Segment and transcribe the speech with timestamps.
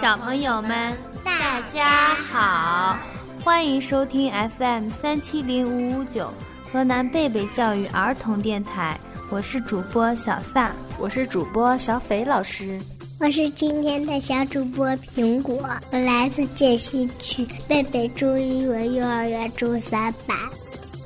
[0.00, 0.94] 小朋友们，
[1.24, 1.88] 大家
[2.30, 2.98] 好，
[3.42, 6.30] 欢迎收听 FM 三七零五五九
[6.70, 8.98] 河南贝贝教育儿童电台，
[9.30, 12.78] 我是主播小萨，我是主播小斐老师，
[13.18, 20.36] 我是今天的小主播苹果，我来自建西区贝贝中英文幼儿园中三班。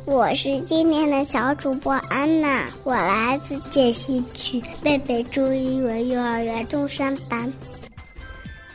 [0.05, 7.53] 我是今天的小主播安娜，我来自建西区贝贝中英文幼儿园中山班。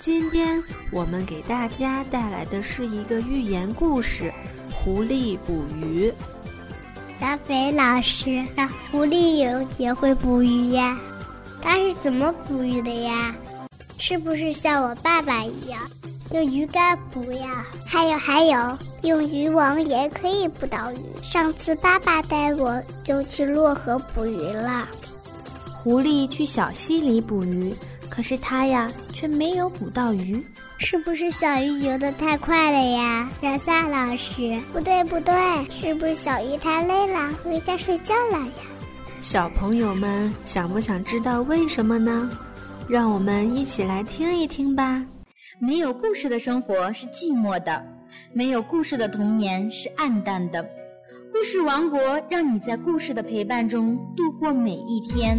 [0.06, 4.32] 今天我们给大家带来的是一个寓言故事
[4.72, 6.12] 《狐狸捕鱼》。
[7.20, 10.96] 小斐老师，那狐狸也也会捕鱼呀？
[11.60, 13.36] 它是怎么捕鱼的呀？
[13.98, 15.82] 是不是像我爸爸一样？
[16.32, 21.00] 用鱼竿捕呀，还有还有，用渔网也可以捕到鱼。
[21.24, 24.88] 上次爸爸带我就去洛河捕鱼了。
[25.82, 27.76] 狐狸去小溪里捕鱼，
[28.10, 30.46] 可是他呀却没有捕到鱼。
[30.78, 33.30] 是不是小鱼游得太快了呀？
[33.42, 35.34] 小萨老师，不对不对，
[35.70, 38.54] 是不是小鱼太累了，回家睡觉了呀？
[39.22, 42.30] 小朋友们想不想知道为什么呢？
[42.88, 45.04] 让我们一起来听一听吧。
[45.60, 47.84] 没有故事的生活是寂寞的，
[48.34, 50.64] 没有故事的童年是暗淡的。
[51.32, 55.38] 故事王国让你在故事的陪伴中度过每一天。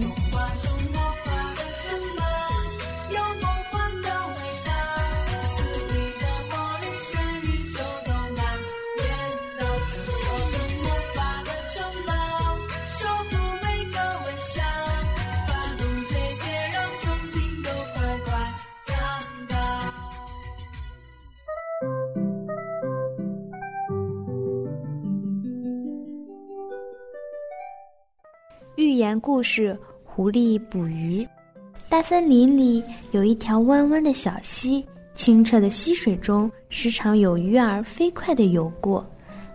[28.76, 29.72] 寓言故事
[30.04, 31.22] 《狐狸捕鱼》。
[31.88, 39.04] 大森林里有一条弯弯的小溪，清澈的溪水中时常有鱼儿飞快地游过。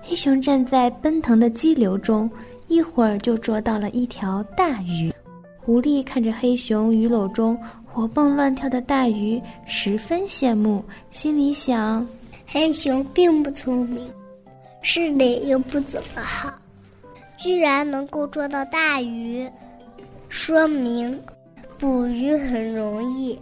[0.02, 2.28] 黑熊站在奔腾的激流中，
[2.68, 5.14] 一会儿就捉到了一条大鱼。
[5.60, 7.56] 狐狸看着黑熊鱼篓中
[7.86, 12.04] 活蹦乱跳的大鱼，十分羡慕，心里想：
[12.48, 14.12] 黑熊并不聪明，
[14.82, 16.52] 视力又不怎么好。
[17.42, 19.50] 居然能够捉到大鱼，
[20.30, 21.20] 说明
[21.80, 23.38] 捕鱼很容易。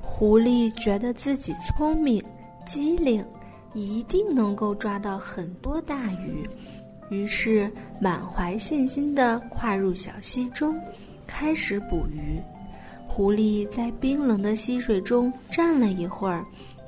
[0.00, 2.24] 狐狸觉得自己聪明、
[2.66, 3.22] 机灵，
[3.74, 6.48] 一定能够抓到很多大鱼，
[7.10, 7.70] 于是
[8.00, 10.74] 满怀信心地跨入小溪中，
[11.26, 12.40] 开始捕鱼。
[13.06, 16.42] 狐狸在冰冷的溪水中站了一会儿，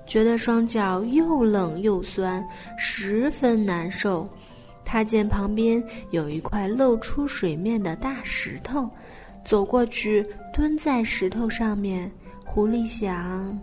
[0.06, 2.42] 觉得双脚又冷又酸，
[2.78, 4.26] 十分难受。
[4.86, 5.82] 他见旁边
[6.12, 8.88] 有一块露出水面的大石头，
[9.44, 10.24] 走过去
[10.54, 12.10] 蹲在石头上面。
[12.44, 13.60] 狐狸想：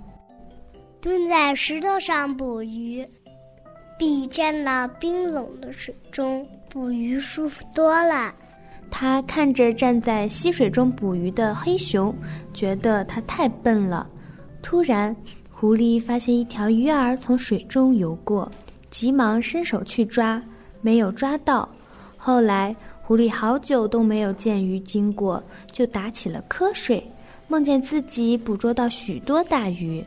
[1.01, 3.03] 蹲在石头上捕鱼，
[3.97, 8.31] 比站到冰冷的水中捕鱼舒服多了。
[8.91, 12.13] 他看着站在溪水中捕鱼的黑熊，
[12.53, 14.07] 觉得它太笨了。
[14.61, 15.15] 突然，
[15.49, 18.51] 狐狸发现一条鱼儿从水中游过，
[18.91, 20.39] 急忙伸手去抓。
[20.83, 21.67] 没有抓到，
[22.17, 27.03] 后来狐狸好久都没有见鱼经过，就打起了瞌睡，
[27.47, 30.03] 梦见自己捕捉到许多大鱼。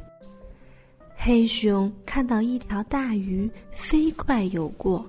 [1.16, 5.04] 黑熊看到一条大鱼飞快游过，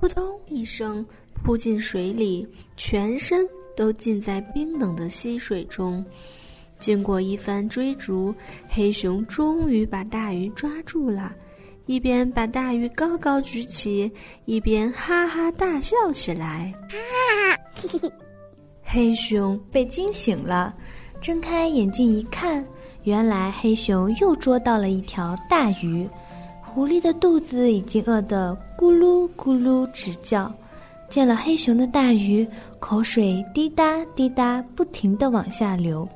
[0.00, 1.06] 扑通一声
[1.42, 2.46] 扑进水里，
[2.76, 6.04] 全身都浸在冰冷的溪水中。
[6.78, 8.34] 经过一番追逐，
[8.68, 11.32] 黑熊终于把大鱼抓住了。
[11.86, 14.10] 一边把大鱼高高举起，
[14.44, 16.72] 一边哈哈大笑起来。
[16.90, 17.54] 啊
[18.82, 20.74] 黑熊被惊醒了，
[21.20, 22.64] 睁开眼睛一看，
[23.04, 26.08] 原来黑熊又捉到了一条大鱼。
[26.62, 30.52] 狐狸的肚子已经饿得咕噜咕噜直叫，
[31.08, 32.46] 见了黑熊的大鱼，
[32.78, 36.08] 口水滴答滴答不停地往下流，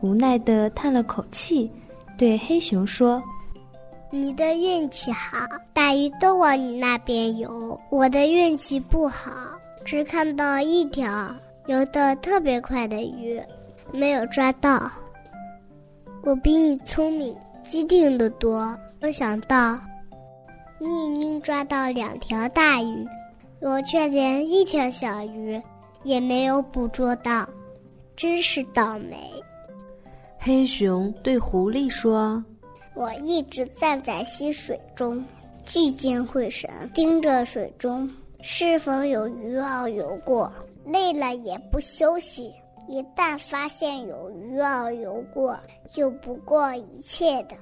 [0.00, 1.70] 无奈地叹了口气，
[2.16, 3.22] 对黑熊说。
[4.14, 5.38] 你的运气好，
[5.72, 7.80] 大鱼都往你那边游。
[7.88, 9.30] 我的运气不好，
[9.86, 13.42] 只看到一条游得特别快的鱼，
[13.90, 14.82] 没有抓到。
[16.24, 18.78] 我比你聪明，机灵的多。
[19.00, 19.78] 没想到，
[20.78, 23.08] 你已经抓到两条大鱼，
[23.62, 25.58] 我却连一条小鱼
[26.04, 27.48] 也没有捕捉到，
[28.14, 29.16] 真是倒霉。
[30.38, 32.44] 黑熊对狐狸说。
[32.94, 35.24] 我一直站在溪水中，
[35.64, 38.08] 聚精会神盯着水中
[38.42, 40.52] 是否有鱼儿游过，
[40.84, 42.52] 累了也不休息。
[42.88, 45.58] 一旦发现有鱼儿游过，
[45.94, 47.56] 就不顾一切的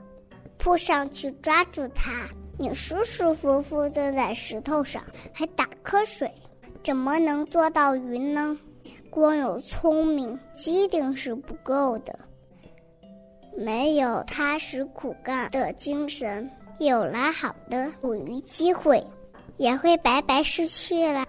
[0.58, 2.28] 扑上去抓住它。
[2.58, 5.02] 你舒舒服服坐在石头上，
[5.32, 6.30] 还打瞌睡，
[6.82, 8.58] 怎么能做到鱼呢？
[9.10, 12.18] 光有聪明机灵是不够的，
[13.56, 19.04] 没有踏实苦干的精神，有了好的捕鱼机会，
[19.56, 21.26] 也会白白失去了。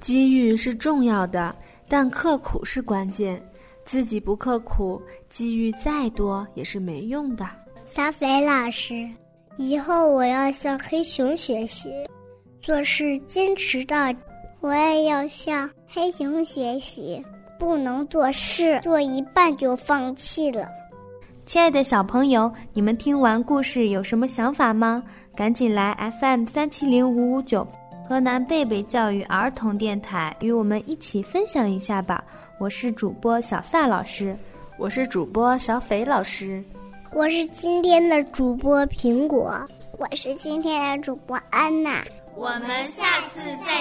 [0.00, 1.54] 机遇是重要的，
[1.88, 3.42] 但刻苦是关键。
[3.84, 7.48] 自己不刻苦，机遇再多也是没用的。
[7.84, 9.08] 小斐老师，
[9.56, 11.90] 以后我要向黑熊学习，
[12.60, 14.12] 做事坚持到。
[14.60, 17.20] 我也要向黑熊学习，
[17.58, 20.68] 不能做事做一半就放弃了。
[21.44, 25.02] 亲爱的小朋友，你们听完故事有什么想法吗？
[25.34, 27.66] 赶紧来 FM 三七零五五九
[28.08, 32.24] 河南贝贝教育儿童电台与我们一起分享一下吧。
[32.58, 34.36] 我是主播小萨老师，
[34.78, 36.62] 我是主播小斐老师，
[37.12, 39.60] 我是今天的主播苹果，
[39.98, 42.04] 我是今天的主播安娜。
[42.36, 43.04] 我们下
[43.34, 43.71] 次再。